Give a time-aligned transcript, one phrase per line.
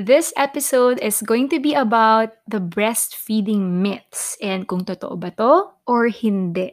[0.00, 5.76] This episode is going to be about the breastfeeding myths and kung totoo ba to
[5.84, 6.72] or hindi.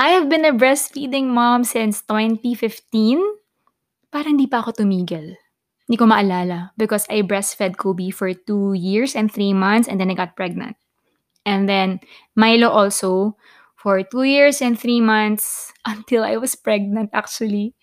[0.00, 3.20] I have been a breastfeeding mom since 2015.
[4.08, 5.36] Parang di pa ako tumigil.
[5.84, 10.08] Hindi ko maalala because I breastfed Kobe for two years and three months and then
[10.08, 10.80] I got pregnant.
[11.44, 12.00] And then
[12.32, 13.36] Milo also
[13.76, 17.76] for two years and three months until I was pregnant actually.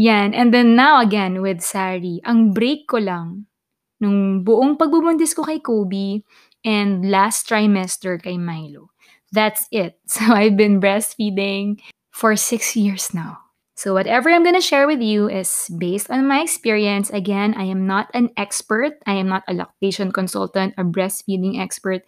[0.00, 0.32] Yan.
[0.32, 3.52] And then now again with Sari, ang break ko lang
[4.00, 6.22] nung buong pagbubuntis ko kay Kobe
[6.64, 8.90] and last trimester kay Milo.
[9.32, 9.98] That's it.
[10.06, 13.46] So I've been breastfeeding for six years now.
[13.76, 17.12] So whatever I'm going to share with you is based on my experience.
[17.12, 18.96] Again, I am not an expert.
[19.04, 22.00] I am not a lactation consultant, a breastfeeding expert.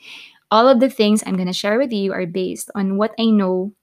[0.48, 3.29] All of the things I'm going to share with you are based on what I
[3.29, 3.77] know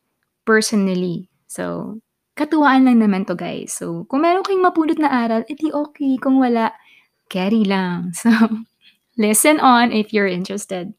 [0.49, 1.30] personally.
[1.46, 2.02] So,
[2.34, 3.77] katuwaan lang naman to guys.
[3.77, 6.18] So, kung meron kayong mapulot na aral, edi okay.
[6.18, 6.74] Kung wala,
[7.36, 8.16] carry lang.
[8.24, 8.32] So,
[9.20, 10.96] listen on if you're interested.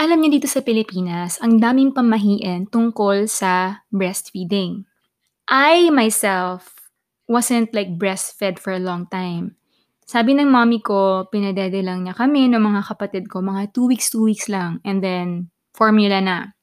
[0.00, 4.88] Alam niyo dito sa Pilipinas, ang daming pamahiin tungkol sa breastfeeding.
[5.48, 6.72] I myself
[7.28, 9.60] wasn't like breastfed for a long time.
[10.08, 14.08] Sabi ng mommy ko, pinadede lang niya kami ng mga kapatid ko, mga 2 weeks,
[14.10, 14.80] 2 weeks lang.
[14.82, 16.56] And then, formula na.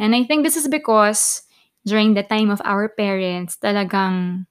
[0.00, 1.44] And I think this is because
[1.84, 4.48] during the time of our parents, talagang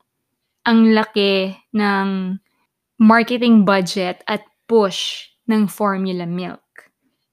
[0.64, 2.38] ang laki ng
[3.02, 6.62] marketing budget at push ng formula milk.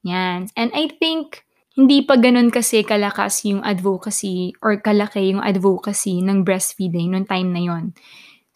[0.00, 0.48] Yan.
[0.56, 1.44] And I think
[1.76, 7.52] hindi pa ganun kasi kalakas yung advocacy or kalaki yung advocacy ng breastfeeding noong time
[7.52, 7.84] na yon.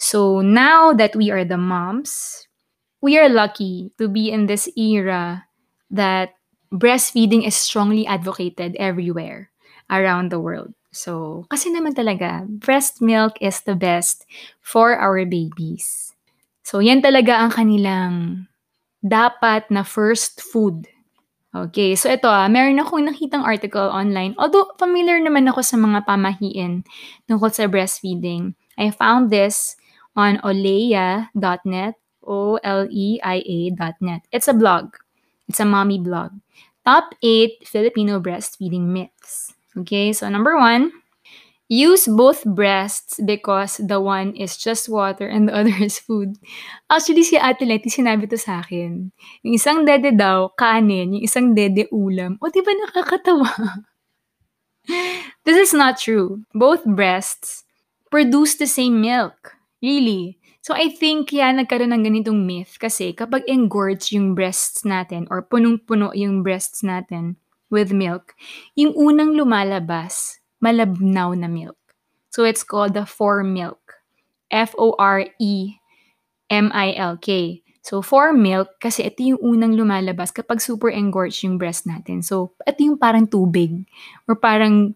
[0.01, 2.43] So now that we are the moms,
[3.05, 5.45] we are lucky to be in this era
[5.93, 6.35] that
[6.73, 9.53] breastfeeding is strongly advocated everywhere
[9.93, 10.73] around the world.
[10.93, 14.29] So, kasi naman talaga, breast milk is the best
[14.61, 16.12] for our babies.
[16.73, 18.49] So, yan talaga ang kanilang
[19.05, 20.88] dapat na first food.
[21.53, 24.33] Okay, so ito ah, meron akong nakitang article online.
[24.41, 26.81] Although familiar naman ako sa mga pamahiin
[27.28, 28.56] tungkol sa breastfeeding.
[28.81, 29.77] I found this
[30.16, 31.94] on oleia.net,
[32.25, 34.22] O-L-E-I-A.net.
[34.33, 34.97] It's a blog.
[35.53, 36.41] It's a mommy blog.
[36.89, 39.53] Top 8 Filipino breastfeeding myths.
[39.77, 40.89] Okay, so number one,
[41.69, 46.37] use both breasts because the one is just water and the other is food.
[46.91, 49.12] Actually, si Ate Letty sinabi to sa akin.
[49.43, 51.17] Yung isang dede daw, kanin.
[51.17, 52.37] Yung isang dede, ulam.
[52.43, 53.51] O, di ba nakakatawa?
[55.47, 56.43] This is not true.
[56.55, 57.62] Both breasts
[58.11, 59.56] produce the same milk.
[59.83, 60.39] Really.
[60.62, 65.43] So, I think yan nagkaroon ng ganitong myth kasi kapag engorged yung breasts natin or
[65.43, 67.34] punong-puno yung breasts natin
[67.67, 68.39] with milk,
[68.78, 71.77] yung unang lumalabas, malabnaw na milk.
[72.31, 74.00] So, it's called the fore-milk.
[74.49, 75.81] F-O-R-E-M-I-L-K.
[77.83, 82.22] So, fore-milk, kasi ito yung unang lumalabas kapag super engorged yung breast natin.
[82.22, 83.84] So, ito yung parang tubig.
[84.31, 84.95] Or parang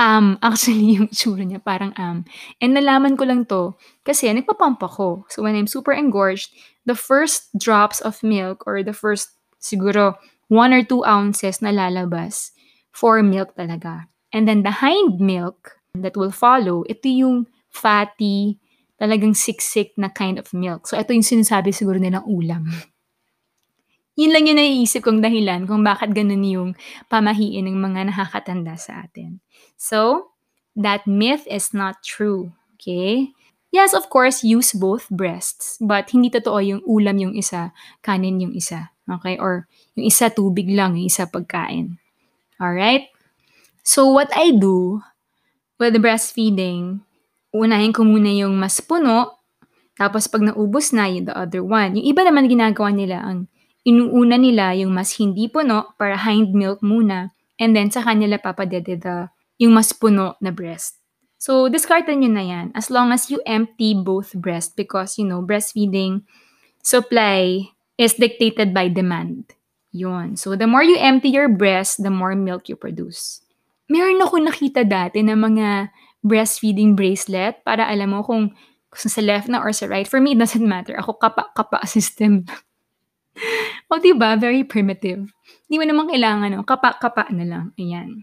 [0.00, 2.24] um, actually, yung itsura niya, parang um.
[2.58, 5.28] And nalaman ko lang to kasi nagpapump ako.
[5.28, 6.56] So, when I'm super engorged,
[6.88, 10.16] the first drops of milk or the first, siguro,
[10.48, 12.52] one or two ounces na lalabas
[12.92, 14.11] for milk talaga.
[14.32, 18.56] And then the hind milk that will follow, ito yung fatty,
[18.96, 20.88] talagang siksik na kind of milk.
[20.88, 22.70] So, ito yung sinasabi siguro nilang ulam.
[24.20, 26.70] Yun lang yung naiisip kong dahilan kung bakit ganun yung
[27.08, 29.40] pamahiin ng mga nakakatanda sa atin.
[29.80, 30.30] So,
[30.76, 32.52] that myth is not true.
[32.76, 33.32] Okay?
[33.72, 35.80] Yes, of course, use both breasts.
[35.80, 37.72] But hindi totoo yung ulam yung isa,
[38.04, 38.92] kanin yung isa.
[39.08, 39.40] Okay?
[39.40, 39.64] Or
[39.96, 41.96] yung isa tubig lang, yung isa pagkain.
[42.60, 43.11] Alright?
[43.82, 45.02] So, what I do
[45.82, 47.02] with breastfeeding,
[47.50, 49.42] unahin ko muna yung mas puno,
[49.98, 51.98] tapos pag naubos na, yung the other one.
[51.98, 53.50] Yung iba naman ginagawa nila, ang
[53.82, 59.02] inuuna nila yung mas hindi puno para hind milk muna, and then sa kanila papadede
[59.02, 59.26] the,
[59.58, 61.02] yung mas puno na breast.
[61.42, 65.42] So, discartan nyo na yan as long as you empty both breast because, you know,
[65.42, 66.22] breastfeeding
[66.86, 67.66] supply
[67.98, 69.58] is dictated by demand.
[69.90, 70.38] Yun.
[70.38, 73.42] So, the more you empty your breast, the more milk you produce
[73.90, 75.90] meron ako nakita dati na mga
[76.22, 78.54] breastfeeding bracelet para alam mo kung,
[78.88, 80.06] kung sa left na or sa right.
[80.06, 80.94] For me, it doesn't matter.
[80.98, 82.46] Ako kapa-kapa system.
[83.90, 84.38] o diba?
[84.38, 85.26] Very primitive.
[85.66, 86.64] Hindi mo naman kailangan, no?
[86.64, 87.64] kapa-kapa na lang.
[87.76, 88.22] Ayan.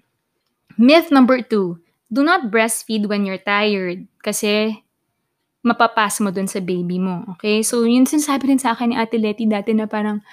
[0.79, 1.83] Myth number two.
[2.09, 4.07] Do not breastfeed when you're tired.
[4.23, 4.79] Kasi
[5.59, 7.27] mapapas mo dun sa baby mo.
[7.35, 7.61] Okay?
[7.61, 10.23] So, yun sinasabi rin sa akin ni Ate Letty dati na parang,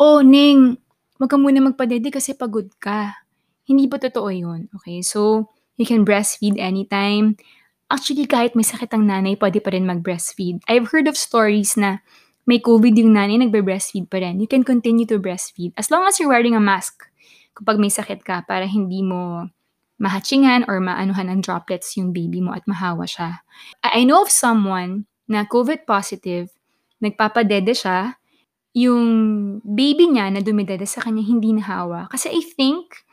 [0.00, 0.80] oh, Ning,
[1.20, 3.20] wag ka muna magpadede kasi pagod ka.
[3.70, 4.98] Hindi po totoo yun, okay?
[5.06, 5.46] So,
[5.78, 7.38] you can breastfeed anytime.
[7.86, 10.66] Actually, kahit may sakit ang nanay, pwede pa rin mag-breastfeed.
[10.66, 12.02] I've heard of stories na
[12.50, 14.42] may COVID yung nanay, nagbe-breastfeed pa rin.
[14.42, 17.06] You can continue to breastfeed as long as you're wearing a mask
[17.54, 19.46] kapag may sakit ka para hindi mo
[20.00, 23.44] mahatchingan or maanuhan ng droplets yung baby mo at mahawa siya.
[23.84, 26.50] I know of someone na COVID positive,
[26.98, 28.18] nagpapadede siya,
[28.72, 29.04] yung
[29.62, 32.08] baby niya na dumidede sa kanya hindi nahawa.
[32.08, 33.06] Kasi I think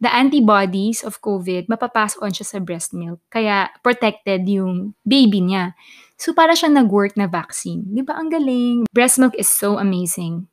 [0.00, 3.20] the antibodies of COVID, mapapasok on siya sa breast milk.
[3.28, 5.76] Kaya protected yung baby niya.
[6.16, 7.84] So para siya nag-work na vaccine.
[7.84, 8.88] Di ba ang galing?
[8.90, 10.48] Breast milk is so amazing.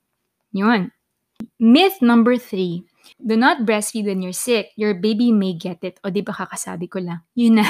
[0.52, 0.92] Yun.
[1.60, 2.84] Myth number three.
[3.24, 4.76] Do not breastfeed when you're sick.
[4.76, 5.96] Your baby may get it.
[6.04, 7.24] O di ba kakasabi ko lang.
[7.40, 7.66] Yun na.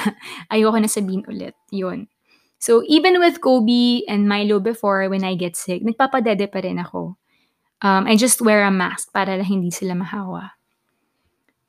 [0.50, 1.54] Ayoko na sabihin ulit.
[1.70, 2.10] Yun.
[2.58, 7.22] So even with Kobe and Milo before, when I get sick, nagpapadede pa rin ako.
[7.86, 10.57] Um, I just wear a mask para hindi sila mahawa.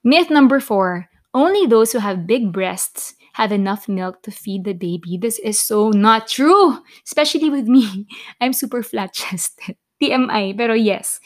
[0.04, 1.08] Myth number four.
[1.34, 5.18] Only those who have big breasts have enough milk to feed the baby.
[5.20, 8.06] This is so not true, especially with me.
[8.40, 9.76] I'm super flat-chested.
[10.02, 11.18] TMI, pero yes.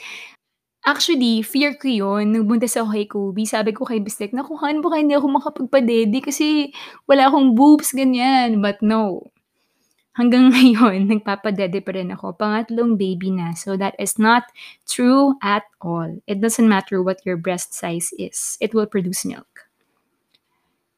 [0.82, 2.32] Actually, fear ko yun.
[2.32, 6.20] Nung buntis ako kay Kobe, sabi ko kay Bistek, naku, Han, baka hindi ako makapagpa-daddy
[6.24, 6.74] kasi
[7.06, 8.58] wala akong boobs, ganyan.
[8.58, 9.30] But no.
[10.12, 12.36] Hanggang ngayon, nagpapa-daddy pa rin ako.
[12.36, 13.56] Pangatlong baby na.
[13.56, 14.44] So that is not
[14.84, 16.20] true at all.
[16.28, 18.60] It doesn't matter what your breast size is.
[18.60, 19.68] It will produce milk.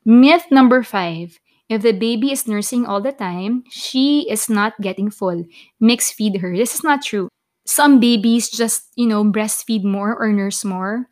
[0.05, 1.39] Myth number five.
[1.71, 5.49] If the baby is nursing all the time, she is not getting full.
[5.81, 6.53] Mix feed her.
[6.53, 7.33] This is not true.
[7.65, 11.09] Some babies just, you know, breastfeed more or nurse more.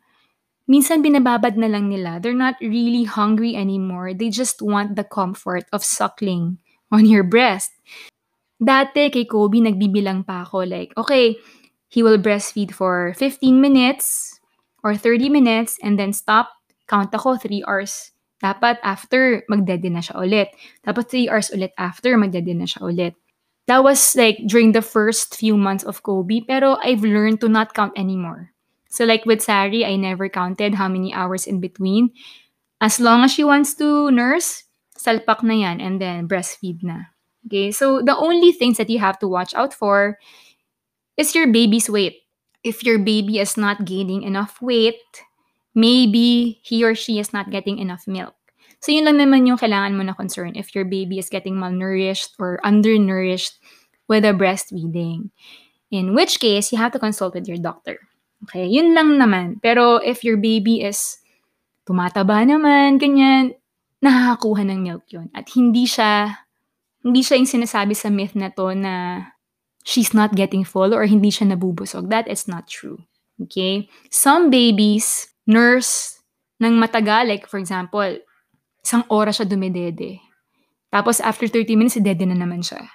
[0.69, 2.21] Minsan binababad na lang nila.
[2.21, 4.13] They're not really hungry anymore.
[4.13, 6.61] They just want the comfort of suckling
[6.93, 7.73] on your breast.
[8.61, 11.35] Dati kay Kobe, nagbibilang pa ako like, okay,
[11.89, 14.39] he will breastfeed for 15 minutes
[14.85, 16.53] or 30 minutes and then stop.
[16.87, 18.13] Count ako, 3 hours
[18.43, 20.51] dapat after, magdede na siya ulit.
[20.83, 23.15] Dapat 3 hours ulit after, magdede na siya ulit.
[23.71, 27.71] That was like during the first few months of Kobe, pero I've learned to not
[27.71, 28.51] count anymore.
[28.91, 32.11] So like with Sari, I never counted how many hours in between.
[32.83, 34.67] As long as she wants to nurse,
[35.03, 37.11] salpak na yan and then breastfeed na.
[37.47, 40.17] Okay, so the only things that you have to watch out for
[41.19, 42.23] is your baby's weight.
[42.63, 45.03] If your baby is not gaining enough weight,
[45.75, 48.35] maybe he or she is not getting enough milk.
[48.79, 52.39] So yun lang naman yung kailangan mo na concern if your baby is getting malnourished
[52.39, 53.59] or undernourished
[54.07, 55.31] with a breastfeeding.
[55.91, 57.99] In which case, you have to consult with your doctor.
[58.43, 59.59] Okay, yun lang naman.
[59.63, 61.19] Pero if your baby is
[61.87, 63.55] tumataba naman, ganyan,
[64.03, 65.31] nakakakuha ng milk yun.
[65.31, 66.43] At hindi siya,
[67.07, 69.25] hindi siya yung sinasabi sa myth na to na
[69.87, 72.11] she's not getting full or hindi siya nabubusog.
[72.11, 72.99] That is not true.
[73.39, 73.87] Okay?
[74.11, 76.19] Some babies nurse
[76.59, 78.19] ng matagal, like for example,
[78.83, 80.19] isang oras siya dumedede.
[80.91, 82.85] Tapos after 30 minutes, dede na naman siya.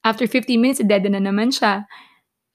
[0.00, 1.84] After 15 minutes, dede na naman siya.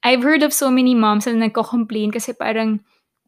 [0.02, 2.80] I've heard of so many moms na nagko-complain kasi parang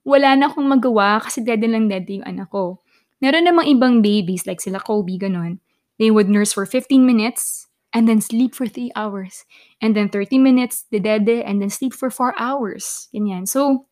[0.03, 2.82] wala na akong magawa kasi dede lang dede yung anak ko.
[3.23, 5.63] Meron namang ibang babies, like sila Kobe, ganun.
[6.03, 9.47] They would nurse for 15 minutes and then sleep for 3 hours.
[9.79, 13.07] And then 30 minutes, de dede, and then sleep for 4 hours.
[13.15, 13.47] Ganyan.
[13.47, 13.87] So,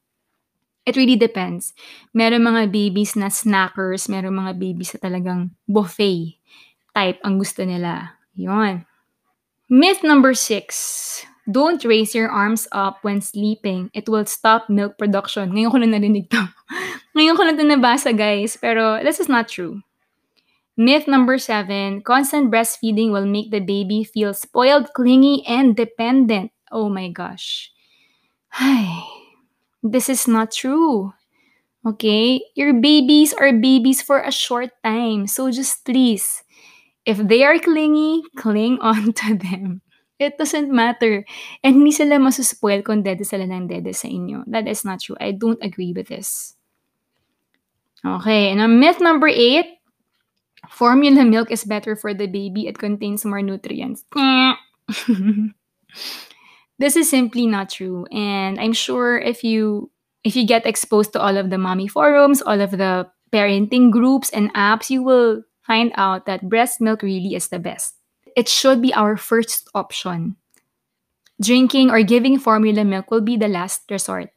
[0.88, 1.76] It really depends.
[2.16, 6.40] Meron mga babies na snackers, meron mga babies na talagang buffet
[6.96, 8.16] type ang gusto nila.
[8.34, 8.82] Yun.
[9.70, 11.22] Myth number six.
[11.46, 13.90] Don't raise your arms up when sleeping.
[13.94, 15.54] It will stop milk production.
[15.54, 16.42] Ngayon ko na narinig to.
[17.20, 18.56] Ngayon ko na ito nabasa, guys.
[18.56, 19.84] Pero this is not true.
[20.80, 22.00] Myth number seven.
[22.00, 26.48] Constant breastfeeding will make the baby feel spoiled, clingy, and dependent.
[26.72, 27.68] Oh my gosh.
[28.56, 29.20] Hi.
[29.82, 31.12] this is not true.
[31.84, 32.40] Okay?
[32.56, 35.28] Your babies are babies for a short time.
[35.28, 36.42] So just please,
[37.04, 39.84] if they are clingy, cling on to them.
[40.16, 41.24] It doesn't matter.
[41.60, 44.44] And hindi sila masuspoil kung dede sila ng dede sa inyo.
[44.48, 45.16] That is not true.
[45.20, 46.59] I don't agree with this.
[48.04, 49.66] Okay, and myth number eight,
[50.68, 52.66] formula milk is better for the baby.
[52.66, 54.04] It contains more nutrients.
[56.78, 58.06] this is simply not true.
[58.12, 59.90] And i'm sure if you
[60.24, 64.30] if you get exposed to all of the mommy forums all of the parenting groups
[64.30, 67.94] and apps you will find out that breast milk really is the best.
[68.36, 70.36] It should be our first option.
[71.40, 74.30] Drinking or giving formula milk will be the last resort.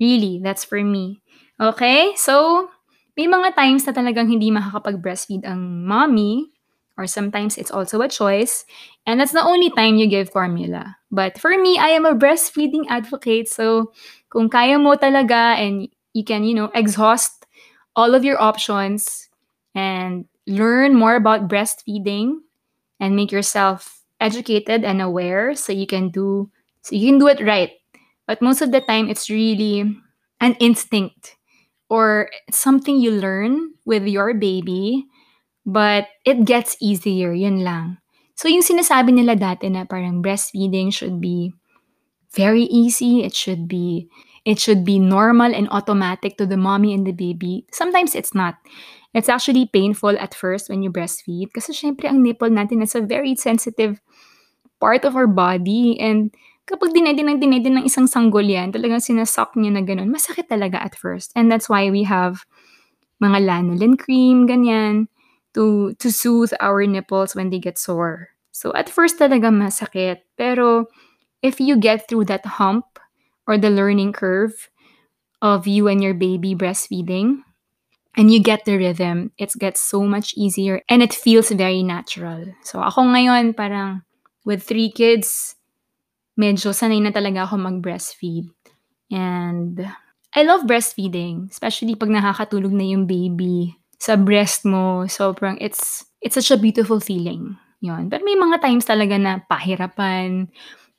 [0.00, 1.20] Really that's for me.
[1.60, 2.70] Okay so
[3.18, 6.54] may mga times na talagang hindi makakapag-breastfeed ang mommy
[6.96, 8.64] or sometimes it's also a choice.
[9.06, 10.96] And that's the only time you give formula.
[11.10, 13.50] But for me, I am a breastfeeding advocate.
[13.50, 13.92] So
[14.30, 17.46] kung kaya mo talaga and you can, you know, exhaust
[17.96, 19.28] all of your options
[19.74, 22.46] and learn more about breastfeeding
[23.00, 26.50] and make yourself educated and aware so you can do
[26.82, 27.72] So you can do it right.
[28.26, 29.82] But most of the time, it's really
[30.40, 31.37] an instinct
[31.88, 35.06] or something you learn with your baby,
[35.64, 37.98] but it gets easier, yun lang.
[38.38, 41.52] So yung sinasabi nila dati na parang breastfeeding should be
[42.30, 44.08] very easy, it should be
[44.44, 47.66] it should be normal and automatic to the mommy and the baby.
[47.72, 48.56] Sometimes it's not.
[49.12, 53.04] It's actually painful at first when you breastfeed kasi syempre ang nipple natin is a
[53.04, 54.00] very sensitive
[54.78, 56.30] part of our body and
[56.68, 60.76] kapag dinede ng dinede ng isang sanggol yan, talagang sinasuck niya na gano'n, masakit talaga
[60.76, 61.32] at first.
[61.32, 62.44] And that's why we have
[63.24, 65.08] mga lanolin cream, ganyan,
[65.56, 68.36] to, to soothe our nipples when they get sore.
[68.52, 70.28] So at first talaga masakit.
[70.36, 70.86] Pero
[71.40, 72.84] if you get through that hump
[73.48, 74.68] or the learning curve
[75.40, 77.48] of you and your baby breastfeeding,
[78.18, 82.44] and you get the rhythm, it gets so much easier and it feels very natural.
[82.66, 84.02] So ako ngayon parang
[84.44, 85.54] with three kids,
[86.38, 88.46] medyo sanay na talaga ako mag-breastfeed.
[89.10, 89.82] And
[90.32, 95.10] I love breastfeeding, especially pag nakakatulog na yung baby sa breast mo.
[95.10, 97.58] Sobrang, it's, it's such a beautiful feeling.
[97.82, 98.06] Yun.
[98.06, 100.46] But may mga times talaga na pahirapan,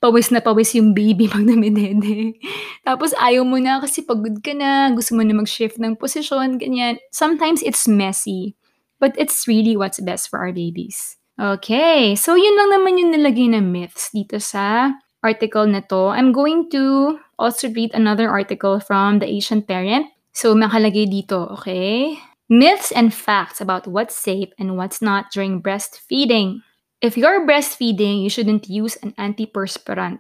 [0.04, 2.36] pawis na pawis yung baby pag namidede.
[2.84, 7.00] Tapos ayaw mo na kasi pagod ka na, gusto mo na mag-shift ng posisyon, ganyan.
[7.16, 8.60] Sometimes it's messy,
[9.00, 11.16] but it's really what's best for our babies.
[11.40, 14.92] Okay, so yun lang naman yung nilagay na myths dito sa
[15.24, 16.12] article na to.
[16.12, 20.08] I'm going to also read another article from the Asian Parent.
[20.32, 22.18] So makalagay dito, okay?
[22.50, 26.66] Myths and facts about what's safe and what's not during breastfeeding.
[27.02, 30.20] If you're breastfeeding, you shouldn't use an antiperspirant.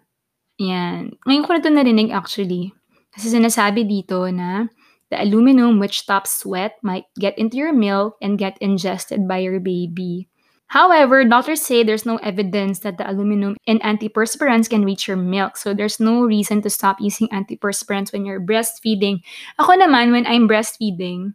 [0.60, 1.15] Yan.
[1.25, 2.75] Ngayon ko na ito narinig actually.
[3.15, 4.70] Kasi sinasabi dito na
[5.10, 9.58] the aluminum which stops sweat might get into your milk and get ingested by your
[9.60, 10.29] baby.
[10.70, 15.58] However, doctors say there's no evidence that the aluminum in antiperspirants can reach your milk.
[15.58, 19.26] So there's no reason to stop using antiperspirants when you're breastfeeding.
[19.58, 21.34] Ako naman, when I'm breastfeeding,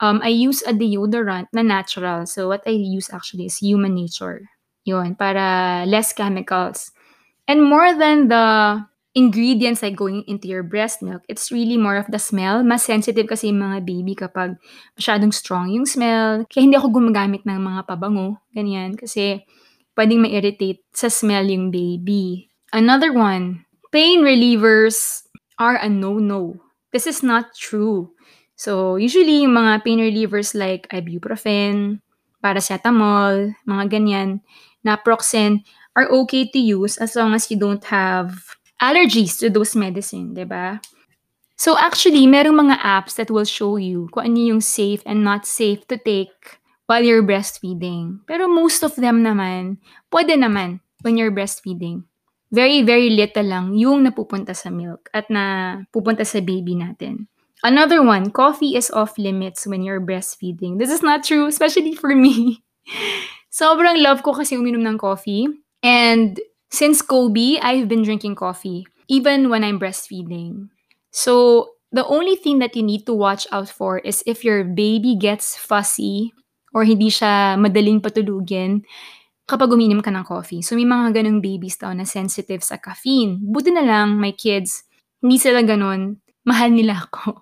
[0.00, 2.26] um, I use a deodorant na natural.
[2.26, 4.44] So what I use actually is human nature.
[4.84, 6.92] Yun, para less chemicals.
[7.48, 8.84] And more than the
[9.16, 12.60] ingredients like going into your breast milk, it's really more of the smell.
[12.60, 14.60] Mas sensitive kasi yung mga baby kapag
[15.00, 16.44] masyadong strong yung smell.
[16.52, 18.92] Kaya hindi ako gumagamit ng mga pabango, ganyan.
[18.92, 19.40] Kasi
[19.96, 22.52] pwedeng ma-irritate sa smell yung baby.
[22.76, 25.24] Another one, pain relievers
[25.56, 26.60] are a no-no.
[26.92, 28.12] This is not true.
[28.56, 32.04] So, usually, yung mga pain relievers like ibuprofen,
[32.44, 34.44] paracetamol, mga ganyan,
[34.84, 35.64] naproxen
[35.96, 40.44] are okay to use as long as you don't have allergies to those medicine, di
[40.44, 40.80] ba?
[41.56, 45.48] So actually, merong mga apps that will show you kung ano yung safe and not
[45.48, 48.20] safe to take while you're breastfeeding.
[48.28, 49.80] Pero most of them naman,
[50.12, 52.04] pwede naman when you're breastfeeding.
[52.52, 57.26] Very, very little lang yung napupunta sa milk at na pupunta sa baby natin.
[57.64, 60.78] Another one, coffee is off limits when you're breastfeeding.
[60.78, 62.62] This is not true, especially for me.
[63.50, 65.48] Sobrang love ko kasi uminom ng coffee.
[65.80, 66.36] And
[66.70, 70.68] since Kobe, I've been drinking coffee, even when I'm breastfeeding.
[71.10, 75.16] So, the only thing that you need to watch out for is if your baby
[75.16, 76.34] gets fussy
[76.74, 78.84] or hindi siya madaling patulugin
[79.46, 80.60] kapag uminom ka ng coffee.
[80.60, 83.38] So, may mga ganong babies daw na sensitive sa caffeine.
[83.40, 84.84] Buti na lang, my kids,
[85.22, 86.20] hindi sila ganon.
[86.44, 87.40] Mahal nila ako.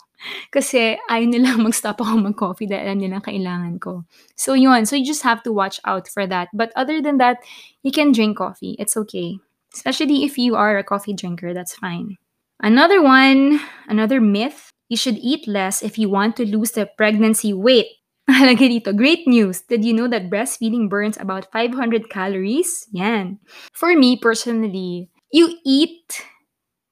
[0.51, 4.05] Kasi ayaw nilang mag-stop ako mag-coffee dahil alam nilang kailangan ko.
[4.37, 6.49] So yun, so you just have to watch out for that.
[6.53, 7.43] But other than that,
[7.83, 8.77] you can drink coffee.
[8.79, 9.39] It's okay.
[9.75, 12.17] Especially if you are a coffee drinker, that's fine.
[12.63, 17.53] Another one, another myth, you should eat less if you want to lose the pregnancy
[17.53, 17.87] weight.
[18.31, 19.61] Halagay dito, great news!
[19.69, 22.89] Did you know that breastfeeding burns about 500 calories?
[22.93, 23.37] Yan.
[23.75, 26.25] For me, personally, you eat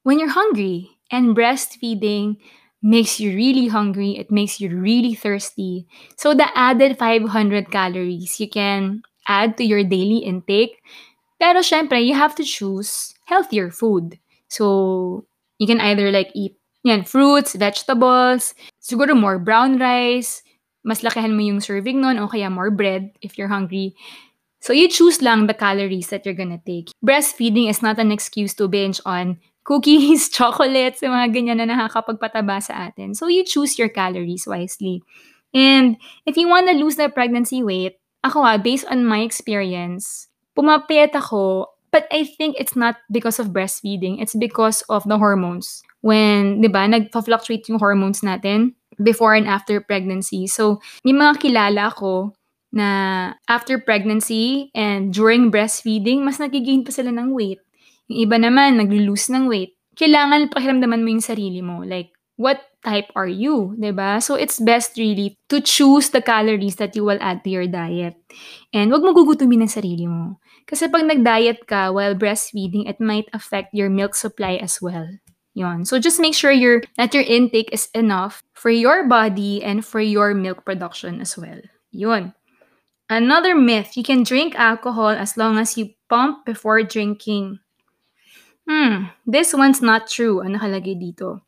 [0.03, 0.89] when you're hungry.
[1.11, 2.37] And breastfeeding
[2.83, 5.87] makes you really hungry, it makes you really thirsty.
[6.17, 10.83] So the added 500 calories you can add to your daily intake.
[11.39, 14.19] Pero syempre, you have to choose healthier food.
[14.49, 15.25] So
[15.57, 20.43] you can either like eat yan, fruits, vegetables, siguro more brown rice,
[20.83, 23.95] mas lakihan mo yung serving nun, o kaya more bread if you're hungry.
[24.59, 26.91] So you choose lang the calories that you're gonna take.
[27.03, 32.61] Breastfeeding is not an excuse to binge on cookies, chocolates, yung mga ganyan na nakakapagpataba
[32.63, 33.15] sa atin.
[33.15, 35.03] So, you choose your calories wisely.
[35.53, 40.27] And if you want to lose the pregnancy weight, ako ah, based on my experience,
[40.57, 44.17] pumapayat ako, but I think it's not because of breastfeeding.
[44.17, 45.83] It's because of the hormones.
[46.01, 50.47] When, di ba, nagpa-fluctuate yung hormones natin before and after pregnancy.
[50.47, 52.33] So, may mga kilala ko
[52.73, 57.61] na after pregnancy and during breastfeeding, mas nagigain pa sila ng weight
[58.13, 59.73] Yung iba naman naglo-lose ng weight.
[59.97, 64.21] Kailangan pakiramdaman mo yung sarili mo, like, what type are you, ba?
[64.21, 68.19] So it's best really to choose the calories that you will add to your diet.
[68.73, 70.37] And 'wag mo gugutumin ang sarili mo.
[70.67, 75.07] Kasi 'pag nag-diet ka while breastfeeding, it might affect your milk supply as well.
[75.53, 75.85] Yun.
[75.85, 80.01] So just make sure your that your intake is enough for your body and for
[80.01, 81.61] your milk production as well.
[81.93, 82.33] Yun.
[83.07, 87.61] Another myth, you can drink alcohol as long as you pump before drinking.
[88.67, 90.39] Hmm, this one's not true.
[90.41, 91.41] Ano nakalagay dito?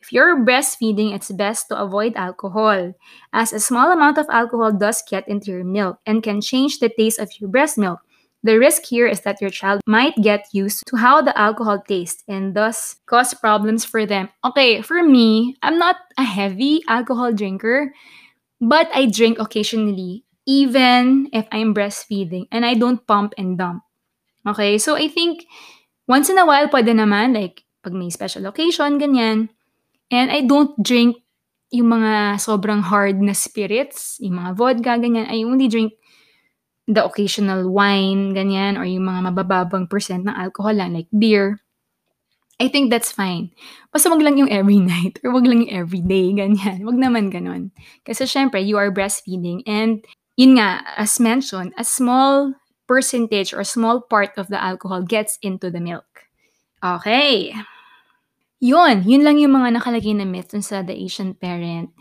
[0.00, 2.94] If you're breastfeeding, it's best to avoid alcohol,
[3.32, 6.88] as a small amount of alcohol does get into your milk and can change the
[6.90, 8.00] taste of your breast milk.
[8.44, 12.24] The risk here is that your child might get used to how the alcohol tastes
[12.28, 14.28] and thus cause problems for them.
[14.44, 17.94] Okay, for me, I'm not a heavy alcohol drinker,
[18.60, 23.82] but I drink occasionally, even if I'm breastfeeding and I don't pump and dump.
[24.46, 25.46] Okay, so I think
[26.06, 29.52] once in a while, pwede naman, like pag may special occasion, ganyan.
[30.08, 31.20] And I don't drink
[31.74, 35.26] yung mga sobrang hard na spirits, yung mga vodka, ganyan.
[35.26, 35.98] I only drink
[36.86, 41.60] the occasional wine, ganyan, or yung mga mabababang percent ng alcohol lang, like beer.
[42.62, 43.50] I think that's fine.
[43.90, 46.86] Basta wag lang yung every night or wag lang yung every day, ganyan.
[46.86, 47.74] Wag naman ganon.
[48.06, 50.04] Kasi syempre, you are breastfeeding and
[50.38, 52.54] yun nga, as mentioned, a small
[52.86, 56.28] percentage or small part of the alcohol gets into the milk.
[56.82, 57.54] Okay.
[58.60, 61.92] Yun, yun lang yung mga nakalagay na myth sa The Asian Parent.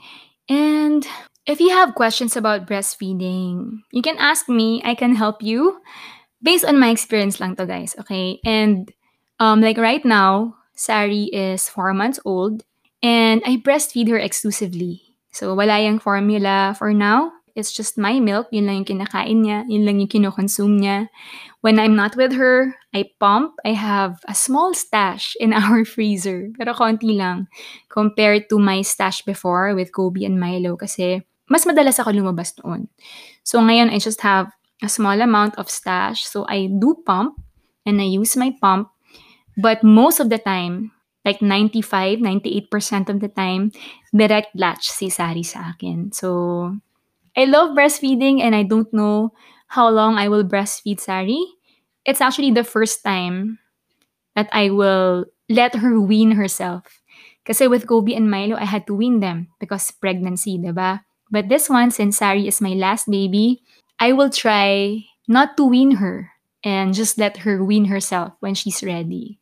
[0.48, 1.04] And
[1.46, 4.82] if you have questions about breastfeeding, you can ask me.
[4.84, 5.80] I can help you
[6.44, 7.96] based on my experience lang to, guys.
[8.00, 8.40] Okay?
[8.44, 8.92] And
[9.40, 12.64] um, like right now, Sari is four months old
[13.02, 15.02] and I breastfeed her exclusively.
[15.32, 17.32] So wala yung formula for now.
[17.54, 18.50] It's just my milk.
[18.50, 19.62] Yun lang yung kinakain niya.
[19.70, 20.98] Yun lang yung kinokonsume niya.
[21.62, 23.62] When I'm not with her, I pump.
[23.62, 26.50] I have a small stash in our freezer.
[26.58, 27.46] Pero konti lang
[27.94, 32.90] compared to my stash before with Kobe and Milo kasi mas madalas ako lumabas noon.
[33.46, 34.50] So ngayon, I just have
[34.82, 36.26] a small amount of stash.
[36.26, 37.38] So I do pump
[37.86, 38.90] and I use my pump.
[39.54, 40.90] But most of the time,
[41.22, 43.72] like 95, 98% of the time,
[44.10, 46.12] direct latch si Sari sa akin.
[46.12, 46.74] So
[47.36, 49.34] I love breastfeeding and I don't know
[49.68, 51.42] how long I will breastfeed Sari.
[52.06, 53.60] It's actually the first time
[54.36, 57.02] that I will let her wean herself.
[57.46, 61.02] Kasi with Kobe and Milo, I had to wean them because pregnancy, diba?
[61.32, 63.64] But this one, since Sari is my last baby,
[64.00, 66.32] I will try not to wean her
[66.64, 69.40] and just let her wean herself when she's ready.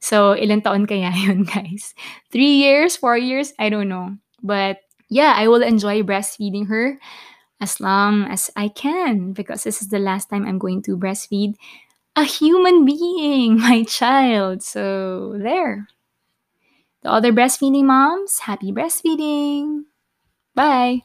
[0.00, 1.94] So, ilan taon kaya yun, guys?
[2.30, 2.96] Three years?
[2.96, 3.52] Four years?
[3.58, 4.16] I don't know.
[4.42, 6.98] But yeah, I will enjoy breastfeeding her
[7.62, 11.54] as long as I can because this is the last time I'm going to breastfeed
[12.16, 14.62] a human being, my child.
[14.64, 15.88] So, there.
[17.02, 19.84] The other breastfeeding moms, happy breastfeeding.
[20.54, 21.02] Bye.